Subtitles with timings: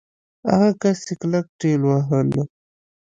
[0.49, 2.19] هغه کس يې کلک ټېلوهه.